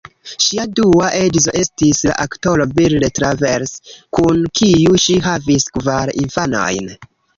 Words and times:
Ŝia 0.43 0.63
dua 0.77 1.09
edzo 1.17 1.51
estis 1.59 1.99
la 2.07 2.15
aktoro 2.23 2.67
Bill 2.79 3.05
Travers, 3.19 3.75
kun 4.21 4.41
kiu 4.61 4.97
ŝi 5.05 5.19
havis 5.29 5.69
kvar 5.77 6.15
infanojn. 6.23 6.95